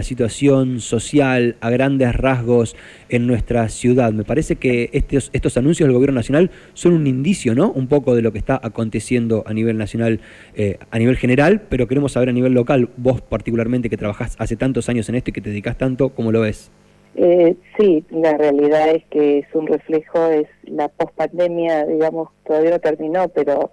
la 0.00 0.04
situación 0.04 0.78
social 0.78 1.56
a 1.60 1.70
grandes 1.70 2.14
rasgos 2.14 2.76
en 3.08 3.26
nuestra 3.26 3.68
ciudad. 3.68 4.12
Me 4.12 4.22
parece 4.22 4.54
que 4.54 4.90
estos, 4.92 5.28
estos 5.32 5.56
anuncios 5.56 5.88
del 5.88 5.92
Gobierno 5.92 6.14
Nacional 6.14 6.52
son 6.72 6.92
un 6.92 7.08
indicio, 7.08 7.56
¿no? 7.56 7.72
Un 7.72 7.88
poco 7.88 8.14
de 8.14 8.22
lo 8.22 8.30
que 8.30 8.38
está 8.38 8.60
aconteciendo 8.62 9.42
a 9.44 9.52
nivel 9.52 9.76
nacional, 9.76 10.20
eh, 10.54 10.78
a 10.92 11.00
nivel 11.00 11.16
general, 11.16 11.62
pero 11.68 11.88
queremos 11.88 12.12
saber 12.12 12.28
a 12.28 12.32
nivel 12.32 12.52
local, 12.52 12.90
vos 12.96 13.22
particularmente 13.22 13.90
que 13.90 13.96
trabajás 13.96 14.36
hace 14.38 14.54
tantos 14.54 14.88
años 14.88 15.08
en 15.08 15.16
esto 15.16 15.30
y 15.30 15.32
que 15.32 15.40
te 15.40 15.50
dedicas 15.50 15.76
tanto, 15.76 16.10
¿cómo 16.10 16.30
lo 16.30 16.42
ves? 16.42 16.70
Eh, 17.16 17.56
sí, 17.76 18.04
la 18.10 18.36
realidad 18.36 18.90
es 18.90 19.02
que 19.06 19.38
es 19.38 19.46
un 19.52 19.66
reflejo, 19.66 20.30
es 20.30 20.46
la 20.62 20.86
pospandemia, 20.86 21.86
digamos, 21.86 22.28
todavía 22.46 22.70
no 22.70 22.78
terminó, 22.78 23.26
pero 23.30 23.72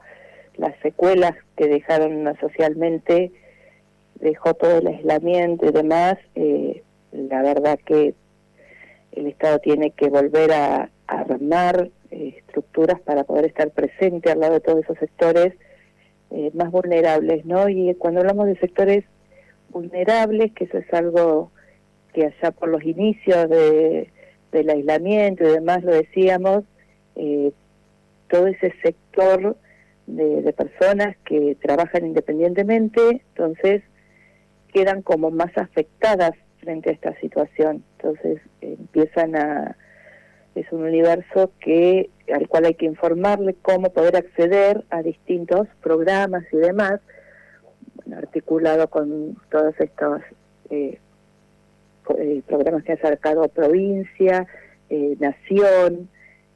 las 0.58 0.74
secuelas 0.82 1.34
que 1.56 1.68
dejaron 1.68 2.36
socialmente 2.42 3.32
dejó 4.16 4.54
todo 4.54 4.78
el 4.78 4.88
aislamiento 4.88 5.68
y 5.68 5.72
demás, 5.72 6.18
eh, 6.36 6.84
la 7.12 7.42
verdad 7.42 7.80
que 7.86 8.14
el 9.12 9.28
Estado 9.28 9.60
tiene 9.60 9.92
que 9.92 10.10
volver 10.10 10.52
a, 10.52 10.90
armar 11.08 11.92
eh, 12.10 12.34
estructuras 12.40 13.00
para 13.00 13.24
poder 13.24 13.46
estar 13.46 13.70
presente 13.70 14.32
al 14.32 14.40
lado 14.40 14.54
de 14.54 14.60
todos 14.60 14.84
esos 14.84 14.98
sectores 14.98 15.54
eh, 16.32 16.50
más 16.56 16.72
vulnerables, 16.72 17.46
¿no? 17.46 17.70
Y 17.70 17.94
cuando 17.94 18.22
hablamos 18.22 18.48
de 18.48 18.58
sectores 18.58 19.04
vulnerables, 19.70 20.52
que 20.54 20.64
eso 20.64 20.80
es 20.80 20.92
algo 20.92 21.52
que 22.12 22.26
allá 22.26 22.50
por 22.50 22.70
los 22.70 22.84
inicios 22.84 23.48
de, 23.52 24.10
del 24.52 24.70
aislamiento 24.72 25.44
y 25.44 25.52
demás 25.52 25.84
lo 25.84 25.92
decíamos, 25.92 26.64
todo 28.30 28.48
ese 28.48 28.74
sector 28.82 29.56
de, 30.08 30.54
personas 30.54 31.16
que 31.26 31.56
trabajan 31.62 32.06
independientemente, 32.06 33.22
entonces 33.36 33.84
quedan 34.76 35.04
como 35.04 35.32
más 35.32 35.58
afectadas 35.58 36.34
frente 36.60 36.90
a 36.90 36.94
esta 36.94 37.18
situación. 37.22 37.82
Entonces 37.98 38.42
empiezan 38.60 39.38
a... 39.38 39.78
Es 40.54 40.70
un 40.72 40.84
universo 40.84 41.52
que 41.62 42.10
al 42.34 42.48
cual 42.50 42.66
hay 42.66 42.74
que 42.76 42.86
informarle 42.86 43.56
cómo 43.62 43.92
poder 43.92 44.18
acceder 44.18 44.84
a 44.90 45.02
distintos 45.02 45.68
programas 45.82 46.44
y 46.52 46.58
demás, 46.58 47.00
articulado 48.16 48.90
con 48.90 49.38
todos 49.50 49.76
estos 49.80 50.22
eh, 50.70 51.00
eh, 52.18 52.42
programas 52.48 52.84
que 52.84 52.94
ha 52.94 52.96
acercado 52.96 53.48
provincia, 53.50 54.48
eh, 54.90 55.16
nación, 55.20 56.10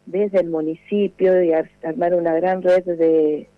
desde 0.05 0.39
el 0.39 0.49
municipio 0.49 1.41
y 1.43 1.51
armar 1.83 2.15
una 2.15 2.33
gran 2.35 2.61
red 2.61 2.83
de, 2.83 3.49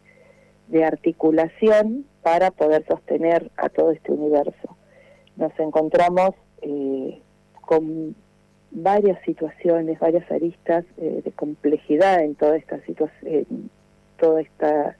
de 0.71 0.85
articulación 0.85 2.05
para 2.23 2.51
poder 2.51 2.85
sostener 2.87 3.51
a 3.57 3.69
todo 3.69 3.91
este 3.91 4.11
universo. 4.11 4.77
Nos 5.35 5.51
encontramos 5.59 6.31
eh, 6.61 7.21
con 7.61 8.15
varias 8.71 9.21
situaciones, 9.25 9.99
varias 9.99 10.29
aristas 10.31 10.85
eh, 10.97 11.21
de 11.23 11.31
complejidad 11.31 12.23
en 12.23 12.35
toda 12.35 12.55
esta 12.55 12.79
situación, 12.85 13.69
toda 14.17 14.41
esta 14.41 14.95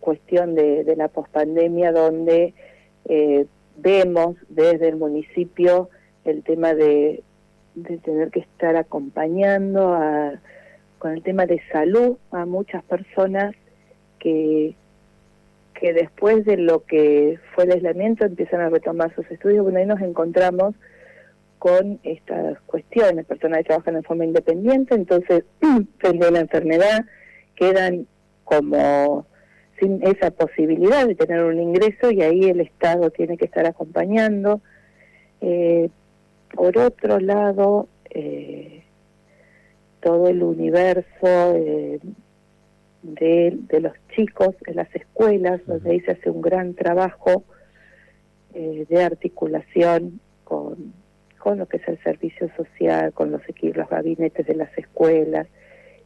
cuestión 0.00 0.54
de, 0.54 0.94
la 0.96 1.08
pospandemia, 1.08 1.92
donde 1.92 2.54
eh, 3.04 3.46
vemos 3.76 4.36
desde 4.48 4.88
el 4.88 4.96
municipio 4.96 5.88
el 6.24 6.42
tema 6.42 6.74
de, 6.74 7.22
de 7.74 7.98
tener 7.98 8.30
que 8.30 8.40
estar 8.40 8.76
acompañando 8.76 9.92
a, 9.92 10.40
con 10.98 11.12
el 11.12 11.22
tema 11.22 11.46
de 11.46 11.60
salud 11.72 12.16
a 12.30 12.44
muchas 12.44 12.82
personas 12.84 13.54
que, 14.20 14.76
que 15.74 15.92
después 15.92 16.44
de 16.44 16.56
lo 16.56 16.84
que 16.84 17.40
fue 17.54 17.64
el 17.64 17.72
aislamiento 17.72 18.24
empiezan 18.24 18.60
a 18.60 18.68
retomar 18.68 19.12
sus 19.16 19.28
estudios, 19.30 19.64
bueno, 19.64 19.80
ahí 19.80 19.86
nos 19.86 20.00
encontramos 20.00 20.76
con 21.58 21.98
estas 22.04 22.58
cuestiones, 22.62 23.26
personas 23.26 23.58
que 23.58 23.64
trabajan 23.64 23.94
de 23.94 24.02
forma 24.02 24.24
independiente, 24.24 24.94
entonces 24.94 25.44
frente 25.98 26.26
a 26.26 26.30
la 26.30 26.40
enfermedad 26.40 27.04
quedan 27.56 28.06
como 28.44 29.26
sin 29.78 30.02
esa 30.06 30.30
posibilidad 30.30 31.06
de 31.06 31.14
tener 31.14 31.42
un 31.42 31.58
ingreso 31.58 32.10
y 32.10 32.22
ahí 32.22 32.44
el 32.44 32.60
Estado 32.60 33.10
tiene 33.10 33.36
que 33.36 33.46
estar 33.46 33.66
acompañando. 33.66 34.60
Eh, 35.40 35.88
por 36.54 36.76
otro 36.78 37.18
lado, 37.18 37.88
eh, 38.10 38.84
todo 40.00 40.28
el 40.28 40.42
universo 40.42 41.54
eh, 41.54 42.00
de, 43.20 43.80
los 43.80 43.92
chicos 44.16 44.56
en 44.66 44.76
las 44.76 44.94
escuelas, 44.94 45.60
donde 45.66 45.90
ahí 45.90 46.00
se 46.00 46.12
hace 46.12 46.30
un 46.30 46.40
gran 46.40 46.74
trabajo 46.74 47.44
eh, 48.54 48.86
de 48.88 49.04
articulación 49.04 50.20
con, 50.44 50.94
con 51.38 51.58
lo 51.58 51.66
que 51.66 51.76
es 51.76 51.88
el 51.88 52.02
servicio 52.02 52.50
social, 52.56 53.12
con 53.12 53.30
los 53.30 53.46
equipos, 53.48 53.76
los 53.76 53.88
gabinetes 53.90 54.46
de 54.46 54.54
las 54.54 54.76
escuelas 54.76 55.46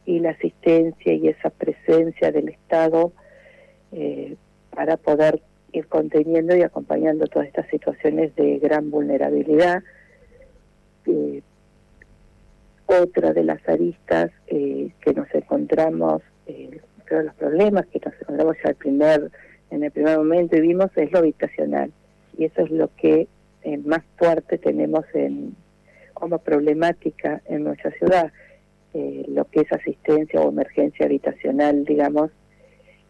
y 0.05 0.19
la 0.19 0.31
asistencia 0.31 1.13
y 1.13 1.29
esa 1.29 1.49
presencia 1.49 2.31
del 2.31 2.49
Estado 2.49 3.13
eh, 3.93 4.35
para 4.71 4.97
poder 4.97 5.41
ir 5.71 5.87
conteniendo 5.87 6.55
y 6.55 6.61
acompañando 6.61 7.27
todas 7.27 7.47
estas 7.47 7.67
situaciones 7.69 8.35
de 8.35 8.59
gran 8.59 8.91
vulnerabilidad. 8.91 9.81
Eh, 11.07 11.41
otra 12.87 13.33
de 13.33 13.43
las 13.43 13.67
aristas 13.67 14.31
que 14.47 15.13
nos 15.15 15.33
encontramos 15.33 16.21
eh, 16.21 16.34
creo 17.05 17.23
los 17.23 17.35
problemas 17.35 17.85
que 17.87 18.01
nos 18.03 18.13
encontramos 18.21 18.57
ya 18.63 18.69
el 18.69 18.75
primer, 18.75 19.31
en 19.71 19.83
el 19.83 19.91
primer 19.91 20.17
momento 20.17 20.55
y 20.57 20.61
vimos 20.61 20.89
es 20.95 21.11
lo 21.11 21.19
habitacional. 21.19 21.91
Y 22.37 22.45
eso 22.45 22.63
es 22.63 22.71
lo 22.71 22.89
que 22.95 23.27
eh, 23.63 23.77
más 23.77 24.03
fuerte 24.17 24.57
tenemos 24.57 25.05
en, 25.13 25.55
como 26.13 26.39
problemática 26.39 27.41
en 27.45 27.63
nuestra 27.63 27.91
ciudad. 27.91 28.31
Eh, 28.93 29.25
lo 29.27 29.45
que 29.45 29.61
es 29.61 29.71
asistencia 29.71 30.41
o 30.41 30.49
emergencia 30.49 31.05
habitacional, 31.05 31.85
digamos, 31.85 32.31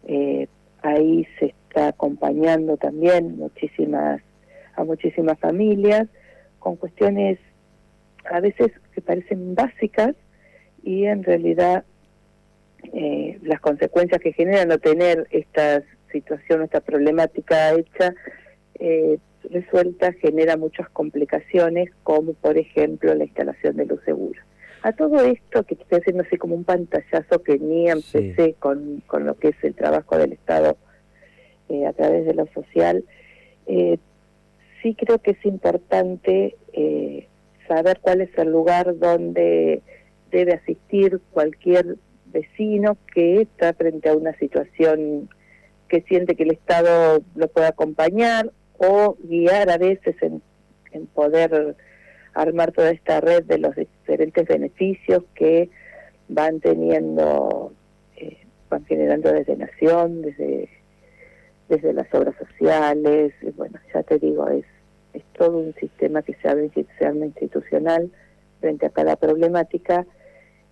eh, 0.08 0.48
ahí 0.82 1.28
se 1.40 1.48
está 1.48 1.90
acompañando 1.90 2.78
también 2.78 3.38
muchísimas 3.38 4.22
a 4.76 4.84
muchísimas 4.84 5.40
familias 5.40 6.08
con 6.60 6.76
cuestiones 6.76 7.40
a 8.30 8.40
veces 8.40 8.72
que 8.94 9.02
parecen 9.02 9.56
básicas 9.56 10.16
y 10.84 11.06
en 11.06 11.24
realidad 11.24 11.86
eh, 12.96 13.38
las 13.44 13.60
consecuencias 13.60 14.22
que 14.22 14.34
genera 14.34 14.66
no 14.66 14.80
tener 14.80 15.28
esta 15.30 15.84
situación, 16.12 16.64
esta 16.64 16.80
problemática 16.80 17.74
hecha 17.74 18.16
eh, 18.80 19.20
resuelta, 19.50 20.14
genera 20.14 20.56
muchas 20.58 20.90
complicaciones, 20.90 21.90
como 22.04 22.34
por 22.34 22.58
ejemplo 22.58 23.14
la 23.14 23.26
instalación 23.26 23.76
de 23.76 23.86
luz 23.86 24.00
segura. 24.06 24.44
A 24.82 24.94
todo 24.94 25.20
esto 25.26 25.64
que 25.64 25.74
estoy 25.76 26.00
haciendo 26.00 26.24
así 26.24 26.38
como 26.38 26.56
un 26.56 26.64
pantallazo 26.64 27.44
que 27.44 27.60
ni 27.60 27.90
empecé 27.90 28.56
con, 28.60 29.02
con 29.08 29.26
lo 29.26 29.36
que 29.36 29.50
es 29.50 29.56
el 29.64 29.76
trabajo 29.76 30.18
del 30.18 30.34
Estado 30.34 30.78
eh, 31.70 31.86
a 31.86 31.94
través 31.94 32.26
de 32.26 32.34
lo 32.34 32.48
social, 32.54 33.04
eh, 33.68 33.98
sí 34.82 34.96
creo 34.96 35.18
que 35.20 35.32
es 35.32 35.46
importante 35.46 36.56
eh, 36.74 37.28
saber 37.68 38.00
cuál 38.02 38.22
es 38.22 38.30
el 38.38 38.50
lugar 38.50 38.98
donde 39.00 39.82
debe 40.32 40.54
asistir 40.54 41.20
cualquier 41.32 41.98
vecino 42.35 42.97
que 43.13 43.41
está 43.41 43.73
frente 43.73 44.09
a 44.09 44.16
una 44.16 44.34
situación 44.38 45.29
que 45.88 46.01
siente 46.01 46.35
que 46.35 46.44
el 46.44 46.51
Estado 46.51 47.23
lo 47.35 47.47
puede 47.47 47.68
acompañar 47.68 48.51
o 48.78 49.16
guiar 49.23 49.69
a 49.69 49.78
veces 49.78 50.16
en, 50.22 50.41
poder 51.13 51.75
armar 52.34 52.72
toda 52.72 52.90
esta 52.91 53.19
red 53.19 53.44
de 53.44 53.57
los 53.57 53.75
diferentes 53.75 54.47
beneficios 54.47 55.23
que 55.34 55.69
van 56.29 56.62
teniendo, 56.62 57.73
eh, 58.16 58.38
van 58.69 58.85
generando 58.85 59.31
desde 59.31 59.57
Nación, 59.57 60.22
desde, 60.22 60.69
desde 61.67 61.94
las 61.94 62.13
obras 62.13 62.35
sociales, 62.38 63.34
bueno, 63.56 63.78
ya 63.94 64.03
te 64.03 64.19
digo, 64.19 64.47
es, 64.47 64.66
es 65.13 65.23
todo 65.38 65.57
un 65.57 65.73
sistema 65.75 66.22
que 66.22 66.35
se 66.41 66.47
abre 66.47 66.72
institucional 67.26 68.09
frente 68.61 68.85
a 68.85 68.90
cada 68.90 69.17
problemática 69.17 70.05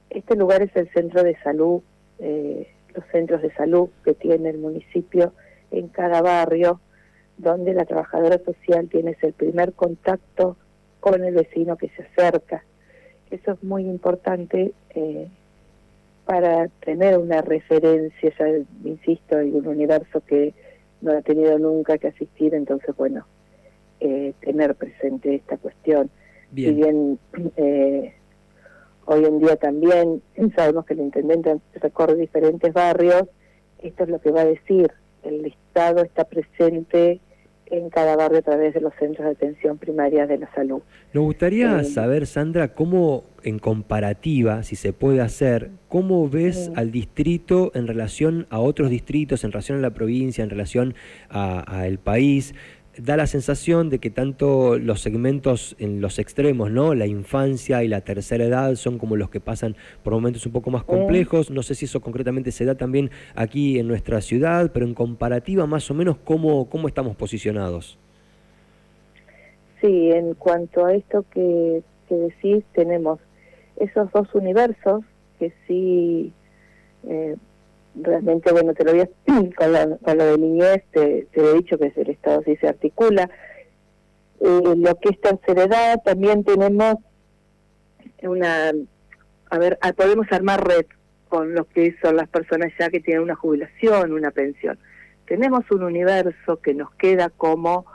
este 0.09 0.35
lugar 0.35 0.61
es 0.61 0.75
el 0.75 0.89
centro 0.91 1.23
de 1.23 1.35
salud, 1.43 1.81
eh, 2.19 2.67
los 2.93 3.05
centros 3.11 3.41
de 3.41 3.53
salud 3.53 3.89
que 4.03 4.13
tiene 4.13 4.49
el 4.49 4.57
municipio 4.57 5.33
en 5.71 5.87
cada 5.87 6.21
barrio, 6.21 6.79
donde 7.37 7.73
la 7.73 7.85
trabajadora 7.85 8.39
social 8.43 8.87
tiene 8.89 9.17
el 9.21 9.33
primer 9.33 9.73
contacto 9.73 10.57
con 10.99 11.23
el 11.23 11.33
vecino 11.33 11.77
que 11.77 11.89
se 11.89 12.03
acerca. 12.03 12.63
Eso 13.31 13.51
es 13.53 13.63
muy 13.63 13.83
importante 13.83 14.73
eh, 14.91 15.27
para 16.25 16.67
tener 16.67 17.17
una 17.17 17.41
referencia, 17.41 18.31
ya 18.37 18.47
insisto, 18.85 19.39
en 19.39 19.55
un 19.55 19.67
universo 19.67 20.21
que 20.25 20.53
no 21.01 21.11
ha 21.11 21.21
tenido 21.21 21.57
nunca 21.59 21.97
que 21.97 22.07
asistir, 22.07 22.53
entonces, 22.53 22.95
bueno, 22.95 23.25
eh, 23.99 24.33
tener 24.39 24.75
presente 24.75 25.35
esta 25.35 25.57
cuestión. 25.57 26.09
Bien. 26.51 26.69
Si 26.69 26.75
bien 26.75 27.19
eh, 27.57 28.13
Hoy 29.05 29.25
en 29.25 29.39
día 29.39 29.55
también 29.57 30.21
sabemos 30.55 30.85
que 30.85 30.93
el 30.93 31.01
intendente 31.01 31.57
recorre 31.75 32.15
diferentes 32.15 32.73
barrios. 32.73 33.23
Esto 33.79 34.03
es 34.03 34.09
lo 34.09 34.19
que 34.19 34.31
va 34.31 34.41
a 34.41 34.45
decir. 34.45 34.91
El 35.23 35.45
Estado 35.45 36.03
está 36.03 36.25
presente 36.25 37.19
en 37.65 37.89
cada 37.89 38.15
barrio 38.15 38.39
a 38.39 38.41
través 38.41 38.73
de 38.73 38.81
los 38.81 38.93
centros 38.99 39.25
de 39.25 39.31
atención 39.31 39.77
primaria 39.77 40.27
de 40.27 40.37
la 40.37 40.53
salud. 40.53 40.81
Nos 41.13 41.23
gustaría 41.23 41.79
eh, 41.79 41.83
saber, 41.85 42.27
Sandra, 42.27 42.73
cómo 42.73 43.23
en 43.43 43.59
comparativa, 43.59 44.63
si 44.63 44.75
se 44.75 44.93
puede 44.93 45.21
hacer, 45.21 45.71
cómo 45.89 46.29
ves 46.29 46.71
al 46.75 46.91
distrito 46.91 47.71
en 47.73 47.87
relación 47.87 48.47
a 48.49 48.59
otros 48.59 48.89
distritos, 48.89 49.43
en 49.43 49.51
relación 49.51 49.79
a 49.79 49.81
la 49.81 49.91
provincia, 49.91 50.43
en 50.43 50.49
relación 50.49 50.95
al 51.29 51.97
país, 51.99 52.53
da 52.97 53.17
la 53.17 53.25
sensación 53.27 53.89
de 53.89 53.99
que 53.99 54.09
tanto 54.09 54.77
los 54.77 55.01
segmentos 55.01 55.75
en 55.79 55.99
los 56.01 56.19
extremos, 56.19 56.69
¿no? 56.71 56.93
La 56.93 57.07
infancia 57.07 57.83
y 57.83 57.87
la 57.87 58.01
tercera 58.01 58.43
edad 58.43 58.75
son 58.75 58.99
como 58.99 59.15
los 59.15 59.29
que 59.29 59.39
pasan 59.39 59.75
por 60.03 60.13
momentos 60.13 60.45
un 60.45 60.51
poco 60.51 60.69
más 60.69 60.83
complejos. 60.83 61.49
No 61.49 61.63
sé 61.63 61.75
si 61.75 61.85
eso 61.85 62.01
concretamente 62.01 62.51
se 62.51 62.65
da 62.65 62.75
también 62.75 63.09
aquí 63.35 63.79
en 63.79 63.87
nuestra 63.87 64.21
ciudad, 64.21 64.71
pero 64.73 64.85
en 64.85 64.93
comparativa 64.93 65.65
más 65.65 65.89
o 65.89 65.93
menos 65.93 66.17
cómo, 66.23 66.69
cómo 66.69 66.87
estamos 66.87 67.15
posicionados. 67.15 67.97
Sí, 69.81 70.11
en 70.11 70.35
cuanto 70.35 70.85
a 70.85 70.93
esto 70.93 71.25
que, 71.31 71.83
que 72.07 72.15
decís, 72.15 72.63
tenemos 72.73 73.19
esos 73.77 74.11
dos 74.11 74.33
universos 74.35 75.03
que 75.39 75.51
sí 75.67 76.31
eh, 77.07 77.35
realmente, 77.95 78.51
bueno, 78.51 78.73
te 78.73 78.83
lo 78.83 78.91
voy 78.91 79.01
a, 79.01 79.09
con, 79.55 79.97
con 79.97 80.17
lo 80.17 80.25
de 80.25 80.37
niñez, 80.37 80.83
te, 80.91 81.27
te, 81.31 81.41
he 81.41 81.53
dicho 81.53 81.77
que 81.77 81.93
el 81.95 82.09
Estado 82.09 82.41
sí 82.45 82.55
se 82.57 82.67
articula. 82.67 83.29
Eh, 84.39 84.75
lo 84.75 84.95
que 84.95 85.09
es 85.09 85.21
tercera 85.21 85.97
también 85.97 86.43
tenemos 86.43 86.95
una, 88.21 88.71
a 89.49 89.57
ver, 89.57 89.77
ah, 89.81 89.93
podemos 89.93 90.27
armar 90.31 90.65
red 90.65 90.85
con 91.29 91.53
lo 91.55 91.65
que 91.65 91.95
son 92.01 92.17
las 92.17 92.29
personas 92.29 92.71
ya 92.79 92.89
que 92.89 92.99
tienen 92.99 93.23
una 93.23 93.35
jubilación, 93.35 94.13
una 94.13 94.31
pensión. 94.31 94.77
Tenemos 95.25 95.69
un 95.71 95.83
universo 95.83 96.59
que 96.61 96.73
nos 96.73 96.93
queda 96.95 97.29
como 97.29 97.85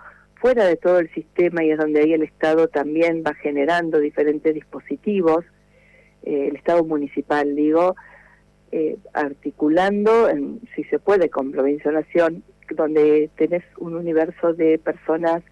fuera 0.40 0.64
de 0.64 0.76
todo 0.76 0.98
el 0.98 1.12
sistema 1.12 1.64
y 1.64 1.70
es 1.70 1.78
donde 1.78 2.00
ahí 2.00 2.12
el 2.12 2.22
Estado 2.22 2.68
también 2.68 3.22
va 3.26 3.34
generando 3.34 3.98
diferentes 3.98 4.54
dispositivos, 4.54 5.44
eh, 6.22 6.48
el 6.48 6.56
Estado 6.56 6.84
municipal, 6.84 7.54
digo, 7.54 7.94
eh, 8.72 8.98
articulando, 9.12 10.28
si 10.74 10.84
se 10.84 10.98
puede, 10.98 11.28
con 11.30 11.52
Provincia 11.52 11.90
Nación, 11.90 12.42
donde 12.70 13.30
tenés 13.36 13.64
un 13.78 13.96
universo 13.96 14.52
de 14.52 14.78
personas 14.78 15.42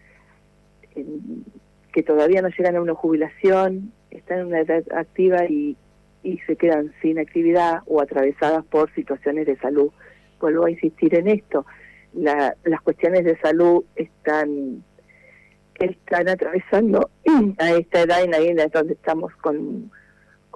que 1.93 2.03
todavía 2.03 2.43
no 2.43 2.49
llegan 2.49 2.77
a 2.77 2.83
una 2.83 2.95
jubilación, 2.95 3.93
están 4.11 4.41
en 4.41 4.47
una 4.47 4.61
edad 4.61 4.83
activa 4.95 5.45
y, 5.47 5.77
y 6.23 6.39
se 6.41 6.57
quedan 6.57 6.93
sin 7.01 7.19
actividad 7.19 7.81
o 7.87 8.01
atravesadas 8.01 8.65
por 8.67 8.93
situaciones 8.95 9.47
de 9.47 9.57
salud. 9.57 9.91
Vuelvo 10.41 10.67
a 10.67 10.71
insistir 10.71 11.15
en 11.15 11.29
esto, 11.29 11.65
la, 12.13 12.55
las 12.65 12.81
cuestiones 12.83 13.25
de 13.25 13.39
salud 13.39 13.85
están 13.95 14.83
están 15.79 16.29
atravesando 16.29 17.11
a 17.59 17.71
esta 17.73 18.01
edad 18.01 18.25
en 18.25 18.35
ahí 18.35 18.49
es 18.49 18.73
donde 18.73 18.95
estamos 18.95 19.35
con 19.37 19.91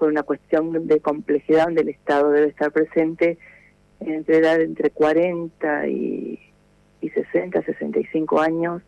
con 0.00 0.08
una 0.08 0.22
cuestión 0.22 0.86
de 0.86 1.00
complejidad 1.00 1.66
donde 1.66 1.82
el 1.82 1.90
Estado 1.90 2.30
debe 2.30 2.48
estar 2.48 2.72
presente 2.72 3.36
entre 4.00 4.38
edad 4.38 4.58
entre 4.58 4.88
40 4.88 5.88
y, 5.88 6.40
y 7.02 7.10
60, 7.10 7.62
65 7.62 8.40
años. 8.40 8.82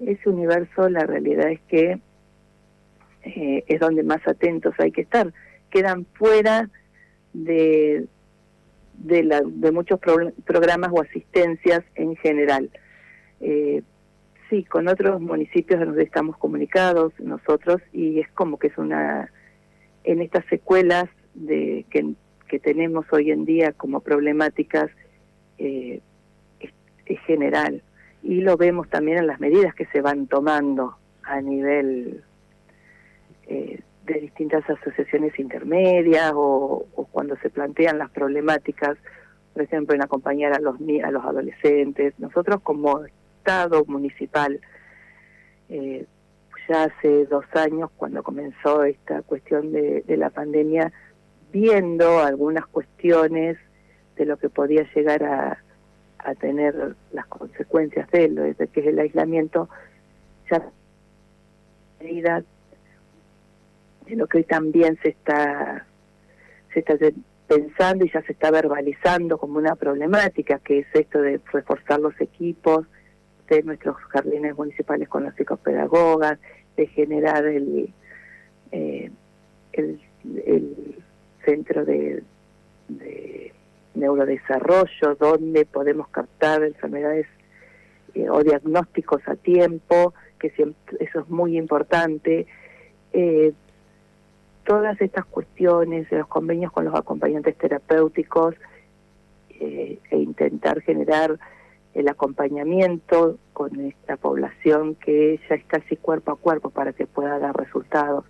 Ese 0.00 0.30
universo, 0.30 0.88
la 0.88 1.04
realidad 1.04 1.50
es 1.50 1.60
que 1.68 2.00
eh, 3.22 3.64
es 3.68 3.80
donde 3.80 4.02
más 4.02 4.26
atentos 4.26 4.74
hay 4.78 4.92
que 4.92 5.02
estar. 5.02 5.30
Quedan 5.68 6.06
fuera 6.14 6.70
de, 7.34 8.06
de, 8.94 9.22
la, 9.22 9.42
de 9.44 9.72
muchos 9.72 10.00
programas 10.00 10.90
o 10.90 11.02
asistencias 11.02 11.82
en 11.96 12.16
general. 12.16 12.70
Eh, 13.42 13.82
sí, 14.48 14.64
con 14.64 14.88
otros 14.88 15.20
municipios 15.20 15.86
nos 15.86 15.98
estamos 15.98 16.38
comunicados 16.38 17.12
nosotros 17.20 17.82
y 17.92 18.20
es 18.20 18.28
como 18.30 18.58
que 18.58 18.68
es 18.68 18.78
una 18.78 19.30
en 20.04 20.22
estas 20.22 20.44
secuelas 20.46 21.08
de, 21.34 21.84
que, 21.90 22.14
tenemos 22.58 23.06
hoy 23.12 23.30
en 23.30 23.44
día 23.44 23.72
como 23.72 24.00
problemáticas 24.00 24.90
eh, 25.58 26.00
es, 26.58 27.20
general. 27.26 27.82
Y 28.22 28.40
lo 28.40 28.56
vemos 28.56 28.88
también 28.88 29.18
en 29.18 29.28
las 29.28 29.38
medidas 29.38 29.74
que 29.74 29.86
se 29.86 30.00
van 30.00 30.26
tomando 30.26 30.96
a 31.22 31.40
nivel 31.40 32.24
eh, 33.46 33.80
de 34.04 34.20
distintas 34.20 34.68
asociaciones 34.68 35.38
intermedias 35.38 36.32
o, 36.34 36.86
cuando 37.12 37.36
se 37.36 37.50
plantean 37.50 37.98
las 37.98 38.10
problemáticas, 38.10 38.98
por 39.52 39.62
ejemplo, 39.62 39.94
en 39.94 40.02
acompañar 40.02 40.52
a 40.52 40.60
los, 40.60 40.76
a 41.04 41.10
los 41.10 41.24
adolescentes. 41.24 42.14
Nosotros 42.18 42.60
como 42.62 43.04
Estado 43.38 43.84
municipal 43.86 44.60
eh, 45.68 46.04
ya 46.70 46.84
hace 46.84 47.26
dos 47.26 47.44
años, 47.54 47.90
cuando 47.96 48.22
comenzó 48.22 48.84
esta 48.84 49.22
cuestión 49.22 49.72
de, 49.72 50.04
la 50.06 50.30
pandemia, 50.30 50.92
viendo 51.52 52.20
algunas 52.20 52.64
cuestiones 52.66 53.58
de 54.16 54.24
lo 54.24 54.36
que 54.36 54.48
podía 54.48 54.86
llegar 54.94 55.24
a, 55.24 55.58
tener 56.38 56.94
las 57.12 57.26
consecuencias 57.26 58.08
de 58.10 58.28
lo 58.28 58.42
de 58.42 58.54
que 58.54 58.80
es 58.80 58.86
el 58.86 58.98
aislamiento, 58.98 59.70
ya 60.50 60.62
medida 61.98 62.44
de 64.06 64.16
lo 64.16 64.26
que 64.26 64.38
hoy 64.38 64.44
también 64.44 64.98
se 65.02 65.08
está 65.08 65.86
se 66.74 66.80
está 66.80 66.94
pensando 67.48 68.04
y 68.04 68.10
ya 68.12 68.20
se 68.22 68.32
está 68.32 68.50
verbalizando 68.50 69.38
como 69.38 69.58
una 69.58 69.76
problemática, 69.76 70.58
que 70.58 70.80
es 70.80 70.86
esto 70.92 71.22
de 71.22 71.40
reforzar 71.52 72.00
los 72.00 72.20
equipos 72.20 72.86
de 73.48 73.62
nuestros 73.62 73.96
jardines 74.10 74.56
municipales 74.56 75.08
con 75.08 75.24
los 75.24 75.34
psicopedagogas, 75.34 76.38
de 76.80 76.86
generar 76.86 77.44
el, 77.44 77.92
eh, 78.72 79.10
el, 79.74 80.00
centro 81.44 81.84
de, 81.84 82.22
neurodesarrollo, 83.94 85.14
donde 85.18 85.66
podemos 85.66 86.08
captar 86.08 86.62
enfermedades 86.62 87.26
eh, 88.14 88.30
o 88.30 88.42
diagnósticos 88.42 89.20
a 89.26 89.36
tiempo, 89.36 90.14
que 90.38 90.46
eso 90.48 91.20
es 91.20 91.28
muy 91.28 91.58
importante. 91.58 92.46
Eh, 93.12 93.52
todas 94.64 94.98
estas 95.02 95.26
cuestiones, 95.26 96.10
los 96.10 96.28
convenios 96.28 96.72
con 96.72 96.86
los 96.86 96.94
acompañantes 96.94 97.56
terapéuticos 97.58 98.54
e 99.50 99.98
intentar 100.12 100.80
generar 100.80 101.38
el 101.94 102.08
acompañamiento 102.08 103.38
con 103.52 103.80
esta 103.80 104.16
población 104.16 104.94
que 104.94 105.40
ya 105.48 105.56
está 105.56 105.78
así 105.78 105.96
cuerpo 105.96 106.32
a 106.32 106.36
cuerpo 106.36 106.70
para 106.70 106.92
que 106.92 107.06
pueda 107.06 107.38
dar 107.38 107.56
resultados. 107.56 108.24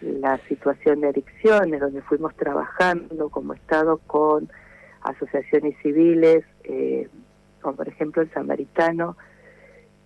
La 0.00 0.38
situación 0.48 1.00
de 1.00 1.08
adicciones, 1.08 1.80
donde 1.80 2.02
fuimos 2.02 2.34
trabajando 2.34 3.30
como 3.30 3.54
Estado 3.54 3.98
con 4.06 4.50
asociaciones 5.02 5.76
civiles, 5.82 6.44
eh, 6.64 7.08
como 7.62 7.76
por 7.76 7.88
ejemplo 7.88 8.22
el 8.22 8.30
Samaritano, 8.32 9.16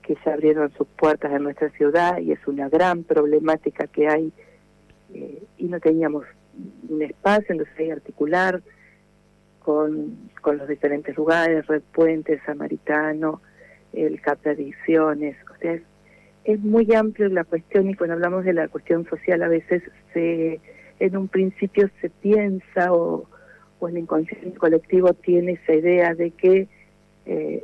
que 0.02 0.16
ya 0.24 0.34
abrieron 0.34 0.72
sus 0.72 0.86
puertas 0.86 1.32
en 1.32 1.42
nuestra 1.42 1.70
ciudad 1.70 2.18
y 2.18 2.32
es 2.32 2.46
una 2.46 2.68
gran 2.68 3.04
problemática 3.04 3.86
que 3.86 4.08
hay 4.08 4.32
eh, 5.12 5.42
y 5.56 5.64
no 5.64 5.80
teníamos 5.80 6.24
un 6.88 7.02
espacio 7.02 7.54
en 7.54 7.58
donde 7.58 7.92
articular 7.92 8.62
con, 9.68 10.16
los 10.46 10.66
diferentes 10.66 11.14
lugares, 11.14 11.66
Red 11.66 11.82
Puente, 11.92 12.40
Samaritano, 12.46 13.42
el 13.92 14.18
CAP 14.22 14.44
de 14.44 14.50
Adicciones. 14.52 15.36
O 15.54 15.58
sea, 15.58 15.78
es, 16.44 16.60
muy 16.60 16.94
amplio 16.94 17.28
la 17.28 17.44
cuestión 17.44 17.90
y 17.90 17.94
cuando 17.94 18.14
hablamos 18.14 18.46
de 18.46 18.54
la 18.54 18.68
cuestión 18.68 19.06
social 19.10 19.42
a 19.42 19.48
veces 19.48 19.82
se 20.14 20.58
en 21.00 21.16
un 21.18 21.28
principio 21.28 21.90
se 22.00 22.08
piensa 22.08 22.94
o, 22.94 23.26
o 23.78 23.88
el 23.88 23.98
inconsciente 23.98 24.56
colectivo 24.56 25.12
tiene 25.12 25.52
esa 25.62 25.74
idea 25.74 26.14
de 26.14 26.30
que 26.30 26.66
eh, 27.26 27.62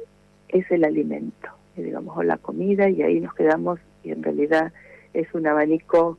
es 0.49 0.71
el 0.71 0.85
alimento, 0.85 1.49
digamos, 1.75 2.19
o 2.19 2.23
la 2.23 2.37
comida 2.37 2.91
y 2.91 3.01
ahí 3.01 3.19
nos 3.19 3.33
quedamos 3.33 3.81
y 4.03 4.11
en 4.11 4.23
realidad 4.23 4.75
es 5.15 5.33
un 5.33 5.47
abanico 5.47 6.19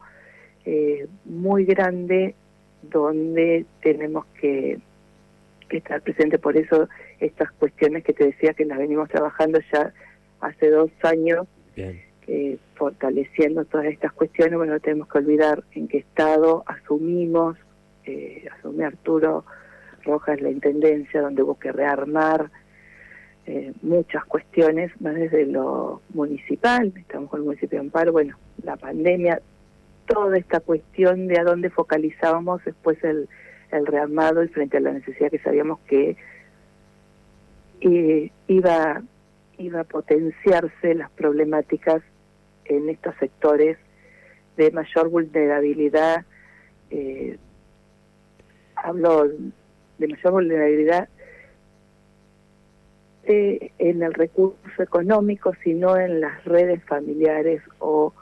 eh, 0.65 1.05
muy 1.25 1.63
grande 1.63 2.33
donde 2.81 3.67
tenemos 3.83 4.25
que 4.41 4.79
estar 5.69 6.01
presente. 6.01 6.39
Por 6.39 6.57
eso 6.57 6.89
estas 7.19 7.51
cuestiones 7.53 8.03
que 8.03 8.13
te 8.13 8.25
decía 8.25 8.53
que 8.53 8.65
las 8.65 8.77
venimos 8.77 9.09
trabajando 9.09 9.59
ya 9.71 9.93
hace 10.41 10.69
dos 10.69 10.91
años, 11.03 11.47
eh, 11.75 12.57
fortaleciendo 12.75 13.65
todas 13.65 13.87
estas 13.87 14.11
cuestiones, 14.13 14.57
bueno, 14.57 14.73
no 14.73 14.79
tenemos 14.79 15.07
que 15.07 15.17
olvidar 15.17 15.63
en 15.73 15.87
qué 15.87 15.99
estado 15.99 16.63
asumimos, 16.65 17.57
eh, 18.05 18.47
asume 18.57 18.85
Arturo 18.85 19.45
Rojas 20.03 20.41
la 20.41 20.49
Intendencia, 20.49 21.21
donde 21.21 21.43
hubo 21.43 21.57
que 21.57 21.71
rearmar 21.71 22.51
eh, 23.47 23.73
muchas 23.81 24.25
cuestiones, 24.25 24.91
más 24.99 25.15
desde 25.15 25.45
lo 25.45 26.01
municipal, 26.13 26.91
estamos 26.95 27.29
con 27.29 27.41
el 27.41 27.45
municipio 27.45 27.79
de 27.79 27.85
Amparo, 27.85 28.11
bueno, 28.11 28.37
la 28.63 28.75
pandemia, 28.75 29.41
toda 30.07 30.37
esta 30.37 30.59
cuestión 30.59 31.27
de 31.27 31.39
a 31.39 31.43
dónde 31.43 31.69
focalizábamos 31.69 32.63
después 32.65 33.03
el 33.03 33.27
el 33.71 33.85
rearmado 33.85 34.43
y 34.43 34.47
frente 34.47 34.77
a 34.77 34.81
la 34.81 34.91
necesidad 34.91 35.31
que 35.31 35.39
sabíamos 35.39 35.79
que 35.87 36.17
eh, 37.81 38.31
iba 38.47 39.01
iba 39.57 39.81
a 39.81 39.83
potenciarse 39.85 40.95
las 40.95 41.09
problemáticas 41.11 42.01
en 42.65 42.89
estos 42.89 43.15
sectores 43.19 43.77
de 44.57 44.71
mayor 44.71 45.09
vulnerabilidad. 45.09 46.25
Eh, 46.89 47.37
hablo 48.75 49.27
de 49.97 50.07
mayor 50.07 50.31
vulnerabilidad 50.31 51.09
eh, 53.23 53.71
en 53.79 54.03
el 54.03 54.13
recurso 54.13 54.83
económico, 54.83 55.53
sino 55.63 55.97
en 55.97 56.21
las 56.21 56.43
redes 56.45 56.83
familiares 56.83 57.61
o 57.79 58.13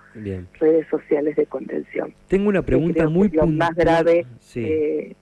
redes 0.59 0.87
sociales 0.89 1.35
de 1.35 1.45
contención. 1.47 2.13
Tengo 2.27 2.49
una 2.49 2.61
pregunta 2.61 3.09
muy 3.09 3.29
Lo 3.29 3.47
más 3.47 3.75
grave 3.75 4.25
eh, 4.55 5.15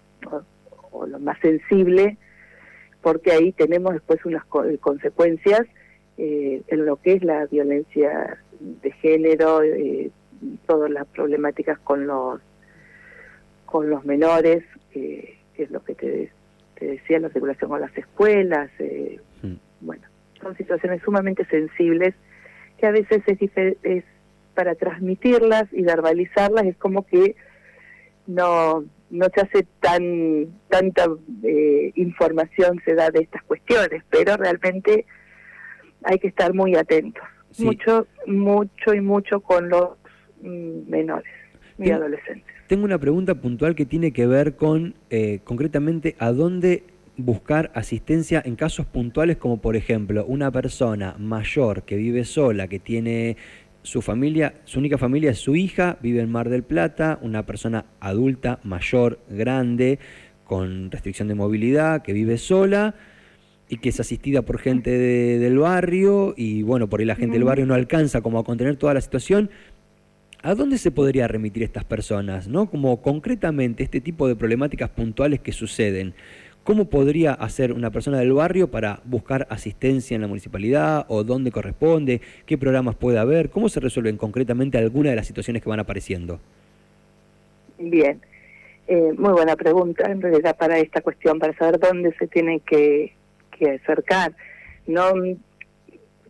o, 0.91 1.05
lo 1.05 1.19
más 1.19 1.39
sensible, 1.39 2.17
porque 3.01 3.31
ahí 3.31 3.51
tenemos 3.53 3.93
después 3.93 4.23
unas 4.25 4.45
consecuencias 4.45 5.61
eh, 6.17 6.61
en 6.67 6.85
lo 6.85 6.97
que 6.97 7.13
es 7.13 7.23
la 7.23 7.45
violencia 7.45 8.37
de 8.59 8.91
género, 8.91 9.63
eh, 9.63 10.11
todas 10.67 10.91
las 10.91 11.07
problemáticas 11.07 11.79
con 11.79 12.05
los 12.07 12.41
con 13.65 13.89
los 13.89 14.03
menores, 14.03 14.65
que 14.91 15.37
es 15.55 15.71
lo 15.71 15.81
que 15.81 15.95
te, 15.95 16.29
decía, 16.85 17.19
la 17.19 17.29
regulación 17.29 17.69
con 17.69 17.79
las 17.79 17.97
escuelas, 17.97 18.69
eh, 18.79 19.17
mm. 19.43 19.53
bueno, 19.79 20.03
son 20.41 20.57
situaciones 20.57 21.01
sumamente 21.03 21.45
sensibles 21.45 22.13
que 22.77 22.87
a 22.87 22.91
veces 22.91 23.23
es, 23.27 23.39
es 23.83 24.03
para 24.55 24.75
transmitirlas 24.75 25.71
y 25.71 25.83
verbalizarlas 25.83 26.65
es 26.65 26.77
como 26.77 27.05
que 27.05 27.35
no 28.27 28.83
no 29.12 29.27
se 29.34 29.41
hace 29.41 29.68
tan 29.80 30.48
tanta 30.70 31.06
eh, 31.44 31.91
información 31.96 32.82
se 32.86 32.96
da 32.96 33.10
de 33.12 33.20
estas 33.20 33.44
cuestiones, 33.44 34.03
pero 34.10 34.38
realmente 34.38 35.06
hay 36.03 36.18
que 36.18 36.27
estar 36.27 36.53
muy 36.53 36.75
atentos, 36.75 37.24
mucho, 37.60 38.08
mucho 38.25 38.94
y 38.94 39.01
mucho 39.01 39.41
con 39.41 39.70
los 39.70 39.89
mm, 40.41 40.89
menores 40.89 41.32
y 41.77 41.91
adolescentes. 41.91 42.46
Tengo 42.68 42.86
una 42.86 42.98
pregunta 42.98 43.36
puntual 43.36 43.75
que 43.75 43.86
tiene 43.86 44.13
que 44.13 44.25
ver 44.25 44.56
con 44.56 44.96
eh, 45.10 45.39
concretamente 45.44 46.15
a 46.20 46.32
dónde 46.32 46.84
buscar 47.18 47.72
asistencia 47.75 48.41
en 48.44 48.56
casos 48.56 48.86
puntuales 48.86 49.38
como 49.38 49.62
por 49.62 49.75
ejemplo 49.75 50.25
una 50.25 50.50
persona 50.51 51.15
mayor 51.20 51.84
que 51.84 51.98
vive 51.98 52.24
sola, 52.24 52.68
que 52.68 52.80
tiene 52.80 53.36
su 53.83 54.01
familia, 54.01 54.55
su 54.65 54.79
única 54.79 54.97
familia 54.97 55.31
es 55.31 55.39
su 55.39 55.55
hija, 55.55 55.97
vive 56.01 56.21
en 56.21 56.31
Mar 56.31 56.50
del 56.50 56.63
Plata, 56.63 57.19
una 57.21 57.45
persona 57.45 57.85
adulta, 58.00 58.59
mayor, 58.63 59.19
grande, 59.29 60.00
con 60.43 60.91
restricción 60.91 61.27
de 61.27 61.35
movilidad, 61.35 62.01
que 62.01 62.13
vive 62.13 62.38
sola 62.38 62.95
y 63.69 63.77
que 63.77 63.89
es 63.89 64.00
asistida 64.00 64.41
por 64.41 64.59
gente 64.59 64.91
del 64.91 65.57
barrio 65.57 66.33
y 66.35 66.61
bueno, 66.61 66.89
por 66.89 67.00
ahí 67.00 67.05
la 67.05 67.15
gente 67.15 67.35
del 67.35 67.45
barrio 67.45 67.65
no 67.65 67.73
alcanza 67.73 68.21
como 68.21 68.38
a 68.38 68.43
contener 68.43 68.75
toda 68.75 68.93
la 68.93 69.01
situación. 69.01 69.50
¿A 70.43 70.55
dónde 70.55 70.77
se 70.77 70.91
podría 70.91 71.27
remitir 71.27 71.63
estas 71.63 71.85
personas? 71.85 72.47
¿no? 72.47 72.69
Como 72.69 73.01
concretamente 73.01 73.83
este 73.83 74.01
tipo 74.01 74.27
de 74.27 74.35
problemáticas 74.35 74.89
puntuales 74.89 75.39
que 75.39 75.53
suceden. 75.53 76.15
¿Cómo 76.63 76.86
podría 76.86 77.34
hacer 77.34 77.74
una 77.74 77.89
persona 77.89 78.20
del 78.20 78.34
barrio 78.34 78.70
para 78.70 79.00
buscar 79.03 79.48
asistencia 79.50 80.13
en 80.13 80.22
la 80.22 80.27
municipalidad 80.27 81.06
o 81.08 81.24
dónde 81.24 81.51
corresponde? 81.51 82.22
¿Qué 82.46 82.56
programas 82.56 82.96
puede 82.96 83.18
haber? 83.18 83.50
¿Cómo 83.50 83.68
se 83.68 83.80
resuelven 83.80 84.18
concretamente 84.18 84.77
algunas 84.77 85.12
de 85.12 85.15
las 85.15 85.25
situaciones 85.25 85.63
que 85.63 85.70
van 85.70 85.80
apareciendo? 85.80 86.39
Bien, 87.80 88.22
eh, 88.88 89.12
muy 89.18 89.32
buena 89.32 89.56
pregunta 89.56 90.12
en 90.12 90.22
realidad 90.22 90.56
para 90.56 90.77
esta 90.77 91.01
cuestión, 91.01 91.39
para 91.39 91.58
saber 91.58 91.80
dónde 91.80 92.13
se 92.20 92.27
tiene 92.27 92.60
que, 92.60 93.13
acercar. 93.62 94.34
No, 94.86 95.13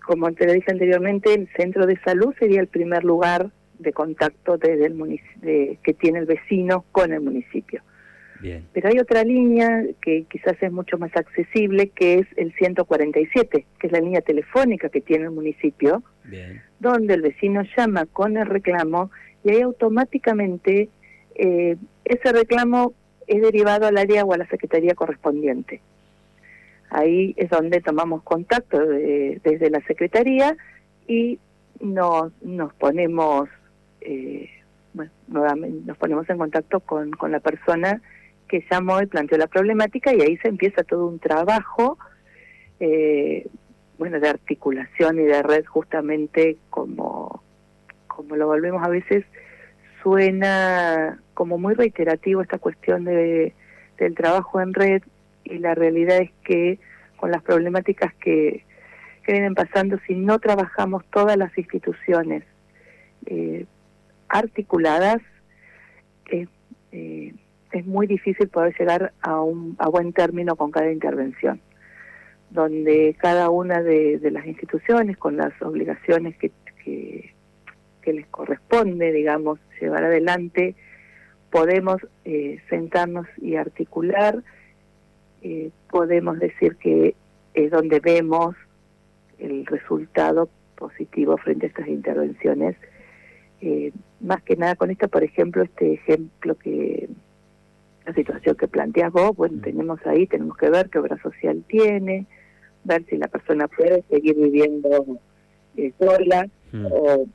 como 0.06 0.32
te 0.34 0.46
lo 0.46 0.54
dije 0.54 0.72
anteriormente, 0.72 1.34
el 1.34 1.50
centro 1.58 1.86
de 1.86 1.98
salud 2.02 2.34
sería 2.40 2.60
el 2.60 2.68
primer 2.68 3.04
lugar 3.04 3.52
de 3.80 3.94
contacto 3.94 4.58
desde 4.58 4.86
el 4.86 5.80
que 5.82 5.94
tiene 5.94 6.20
el 6.20 6.26
vecino 6.26 6.86
con 6.92 7.12
el 7.14 7.22
municipio. 7.22 7.82
Pero 8.74 8.90
hay 8.90 9.00
otra 9.00 9.24
línea 9.24 9.84
que 10.02 10.26
quizás 10.30 10.56
es 10.62 10.72
mucho 10.72 10.98
más 10.98 11.16
accesible, 11.16 11.90
que 11.90 12.20
es 12.20 12.28
el 12.38 12.54
147, 12.54 13.66
que 13.80 13.88
es 13.88 13.94
la 13.94 14.00
línea 14.00 14.22
telefónica 14.22 14.90
que 14.90 15.02
tiene 15.02 15.26
el 15.26 15.32
municipio, 15.32 16.04
donde 16.80 17.14
el 17.14 17.22
vecino 17.22 17.62
llama 17.78 18.06
con 18.06 18.38
el 18.38 18.46
reclamo 18.48 19.12
y 19.44 19.52
ahí 19.52 19.62
automáticamente 19.62 20.90
eh, 21.36 21.78
ese 22.06 22.32
reclamo 22.32 22.94
es 23.28 23.42
derivado 23.42 23.88
al 23.88 23.98
área 23.98 24.24
o 24.24 24.34
a 24.34 24.38
la 24.38 24.48
secretaría 24.48 24.96
correspondiente. 24.96 25.82
Ahí 26.90 27.34
es 27.38 27.50
donde 27.50 27.80
tomamos 27.80 28.24
contacto 28.24 28.80
desde 28.80 29.70
la 29.70 29.82
secretaría 29.82 30.58
y 31.08 31.40
nos, 31.80 32.32
nos 32.42 32.74
ponemos 32.74 33.50
eh, 34.02 34.50
bueno, 34.94 35.12
nos 35.86 35.98
ponemos 35.98 36.30
en 36.30 36.38
contacto 36.38 36.80
con, 36.82 37.12
con 37.12 37.32
la 37.32 37.40
persona 37.40 38.02
que 38.52 38.66
llamó 38.70 39.02
y 39.02 39.06
planteó 39.06 39.38
la 39.38 39.48
problemática 39.48 40.14
y 40.14 40.20
ahí 40.20 40.36
se 40.38 40.50
empieza 40.50 40.84
todo 40.84 41.08
un 41.08 41.20
trabajo, 41.20 41.98
eh, 42.82 43.48
bueno, 43.98 44.20
de 44.20 44.28
articulación 44.28 45.20
y 45.20 45.24
de 45.24 45.42
red 45.42 45.64
justamente 45.66 46.58
como, 46.70 47.42
como 48.08 48.36
lo 48.36 48.48
volvemos 48.48 48.84
a 48.84 48.90
veces, 48.90 49.24
suena 50.04 51.22
como 51.34 51.58
muy 51.58 51.76
reiterativo 51.76 52.42
esta 52.42 52.58
cuestión 52.58 53.06
de, 53.06 53.54
del 53.98 54.16
trabajo 54.16 54.60
en 54.60 54.74
red 54.74 55.02
y 55.46 55.60
la 55.60 55.74
realidad 55.74 56.18
es 56.18 56.32
que 56.44 56.78
con 57.16 57.32
las 57.32 57.44
problemáticas 57.44 58.14
que, 58.16 58.66
que 59.24 59.32
vienen 59.32 59.56
pasando, 59.56 59.98
si 60.08 60.14
no 60.16 60.40
trabajamos 60.40 61.06
todas 61.06 61.38
las 61.38 61.58
instituciones 61.58 62.44
eh, 63.28 63.66
articuladas, 64.28 65.22
eh, 66.92 67.34
es 67.72 67.86
muy 67.86 68.08
difícil 68.08 68.50
poder 68.50 68.76
llegar 68.78 69.14
a 69.22 69.42
un 69.42 69.76
a 69.80 69.90
buen 69.90 70.14
término 70.14 70.56
con 70.56 70.72
cada 70.72 70.92
intervención, 70.92 71.62
donde 72.50 73.16
cada 73.20 73.50
una 73.50 73.82
de, 73.82 74.20
las 74.32 74.46
instituciones, 74.46 75.18
con 75.18 75.38
las 75.38 75.54
obligaciones 75.62 76.38
que, 76.38 76.52
que, 76.84 77.34
les 78.14 78.28
corresponde, 78.28 79.12
digamos, 79.14 79.60
llevar 79.80 80.04
adelante, 80.04 80.76
podemos 81.50 81.98
eh, 82.26 82.60
sentarnos 82.70 83.28
y 83.38 83.56
articular, 83.56 84.44
eh, 85.44 85.70
podemos 85.90 86.40
decir 86.40 86.76
que 86.76 87.16
es 87.54 87.72
donde 87.72 88.00
vemos 88.00 88.56
el 89.40 89.66
resultado 89.66 90.50
positivo 90.76 91.38
frente 91.38 91.68
a 91.68 91.70
estas 91.70 91.88
intervenciones. 91.88 92.76
Eh, 93.62 93.92
más 94.20 94.42
que 94.44 94.56
nada 94.56 94.76
con 94.76 94.90
esto, 94.92 95.08
por 95.08 95.24
ejemplo, 95.24 95.64
este 95.64 95.94
ejemplo 95.94 96.56
que 96.56 97.10
la 98.06 98.14
situación 98.14 98.56
que 98.56 98.68
planteas 98.68 99.12
vos, 99.12 99.36
bueno, 99.36 99.58
mm. 99.58 99.62
tenemos 99.62 100.00
ahí, 100.06 100.28
tenemos 100.28 100.58
que 100.58 100.70
ver 100.70 100.90
qué 100.90 101.00
obra 101.00 101.22
social 101.22 101.64
tiene, 101.68 102.26
ver 102.84 103.06
si 103.10 103.18
la 103.18 103.28
persona 103.28 103.68
puede 103.68 104.04
seguir 104.10 104.36
viviendo 104.36 105.20
eh, 105.78 105.94
sola 106.00 106.48
mm. 106.72 106.88
o, 106.90 107.28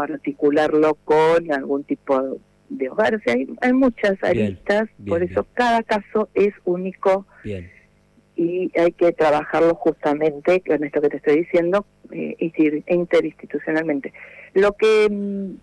articularlo 0.00 0.94
con 1.04 1.52
algún 1.52 1.84
tipo 1.84 2.38
de 2.68 2.90
hogar. 2.90 3.14
O 3.14 3.20
sea, 3.20 3.34
hay, 3.60 3.72
muchas 3.72 4.22
aristas, 4.22 4.88
por 5.06 5.22
eso 5.22 5.46
cada 5.54 5.82
caso 5.84 6.28
es 6.34 6.52
único 6.64 7.24
y 8.34 8.70
hay 8.78 8.92
que 8.92 9.12
trabajarlo 9.12 9.74
justamente, 9.76 10.60
con 10.60 10.84
esto 10.84 11.00
que 11.00 11.08
te 11.08 11.16
estoy 11.18 11.36
diciendo, 11.36 11.86
eh, 12.10 12.36
interinstitucionalmente. 12.88 14.12
Lo 14.52 14.72
que 14.72 15.08
mm, 15.08 15.54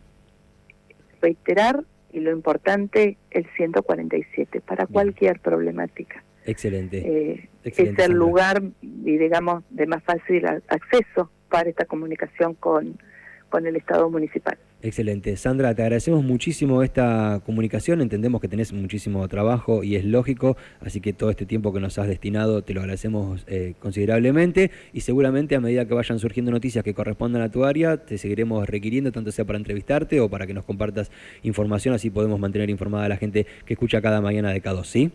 reiterar 1.22 1.84
y 2.14 2.20
lo 2.20 2.32
importante, 2.32 3.18
el 3.32 3.46
147, 3.58 4.62
para 4.62 4.86
cualquier 4.86 5.40
problemática. 5.40 6.24
Excelente. 6.46 6.98
Eh, 7.00 7.50
es 7.64 8.00
el 8.00 8.14
lugar, 8.14 8.62
y 8.82 9.18
digamos, 9.18 9.64
de 9.72 9.88
más 9.88 10.04
fácil 10.04 10.46
acceso 10.68 11.32
para 11.50 11.70
esta 11.70 11.86
comunicación 11.86 12.54
con, 12.54 13.00
con 13.50 13.66
el 13.66 13.76
Estado 13.76 14.10
municipal. 14.10 14.58
Excelente. 14.84 15.38
Sandra, 15.38 15.74
te 15.74 15.82
agradecemos 15.82 16.26
muchísimo 16.26 16.84
esta 16.84 17.40
comunicación. 17.46 18.02
Entendemos 18.02 18.42
que 18.42 18.50
tenés 18.50 18.74
muchísimo 18.74 19.26
trabajo 19.30 19.82
y 19.82 19.96
es 19.96 20.04
lógico, 20.04 20.58
así 20.82 21.00
que 21.00 21.14
todo 21.14 21.30
este 21.30 21.46
tiempo 21.46 21.72
que 21.72 21.80
nos 21.80 21.98
has 22.00 22.08
destinado 22.10 22.64
te 22.64 22.74
lo 22.74 22.82
agradecemos 22.82 23.46
eh, 23.48 23.76
considerablemente 23.80 24.72
y 24.92 25.00
seguramente 25.00 25.56
a 25.56 25.62
medida 25.62 25.86
que 25.88 25.94
vayan 25.94 26.20
surgiendo 26.20 26.52
noticias 26.52 26.84
que 26.84 26.94
correspondan 26.94 27.44
a 27.44 27.50
tu 27.50 27.64
área, 27.64 27.96
te 27.96 28.18
seguiremos 28.18 28.68
requiriendo, 28.68 29.14
tanto 29.14 29.32
sea 29.32 29.46
para 29.46 29.58
entrevistarte 29.58 30.20
o 30.20 30.28
para 30.28 30.48
que 30.48 30.54
nos 30.54 30.66
compartas 30.66 31.14
información, 31.44 31.96
así 31.96 32.10
podemos 32.10 32.38
mantener 32.38 32.70
informada 32.70 33.06
a 33.06 33.10
la 33.10 33.16
gente 33.16 33.48
que 33.66 33.76
escucha 33.76 34.02
cada 34.02 34.20
mañana 34.20 34.52
de 34.52 34.62
K2, 34.62 34.84
¿sí? 34.84 35.12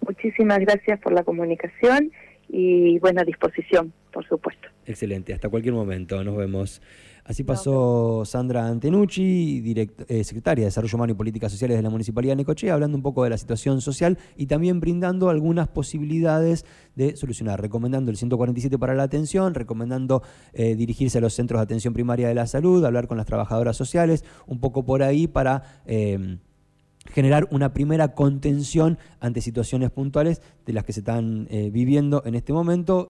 Muchísimas 0.00 0.60
gracias 0.60 0.98
por 1.00 1.12
la 1.12 1.22
comunicación 1.22 2.12
y 2.48 2.98
buena 3.00 3.24
disposición, 3.24 3.92
por 4.10 4.26
supuesto. 4.26 4.70
Excelente, 4.88 5.34
hasta 5.34 5.50
cualquier 5.50 5.74
momento, 5.74 6.24
nos 6.24 6.34
vemos. 6.34 6.80
Así 7.22 7.44
pasó 7.44 8.24
Sandra 8.24 8.66
Antenucci, 8.66 9.62
eh, 10.08 10.24
secretaria 10.24 10.62
de 10.62 10.68
Desarrollo 10.68 10.96
Humano 10.96 11.12
y 11.12 11.14
Políticas 11.14 11.52
Sociales 11.52 11.76
de 11.76 11.82
la 11.82 11.90
Municipalidad 11.90 12.32
de 12.32 12.36
Necochea, 12.36 12.72
hablando 12.72 12.96
un 12.96 13.02
poco 13.02 13.22
de 13.22 13.28
la 13.28 13.36
situación 13.36 13.82
social 13.82 14.16
y 14.34 14.46
también 14.46 14.80
brindando 14.80 15.28
algunas 15.28 15.68
posibilidades 15.68 16.64
de 16.96 17.18
solucionar, 17.18 17.60
recomendando 17.60 18.10
el 18.10 18.16
147 18.16 18.78
para 18.78 18.94
la 18.94 19.02
atención, 19.02 19.52
recomendando 19.52 20.22
eh, 20.54 20.74
dirigirse 20.74 21.18
a 21.18 21.20
los 21.20 21.34
centros 21.34 21.58
de 21.58 21.64
atención 21.64 21.92
primaria 21.92 22.26
de 22.26 22.34
la 22.34 22.46
salud, 22.46 22.82
hablar 22.82 23.08
con 23.08 23.18
las 23.18 23.26
trabajadoras 23.26 23.76
sociales, 23.76 24.24
un 24.46 24.58
poco 24.58 24.86
por 24.86 25.02
ahí 25.02 25.26
para... 25.26 25.82
Eh, 25.84 26.38
generar 27.10 27.48
una 27.50 27.72
primera 27.72 28.14
contención 28.14 28.98
ante 29.18 29.40
situaciones 29.40 29.90
puntuales 29.90 30.42
de 30.66 30.74
las 30.74 30.84
que 30.84 30.92
se 30.92 31.00
están 31.00 31.48
viviendo 31.72 32.22
en 32.26 32.34
este 32.34 32.52
momento 32.52 33.06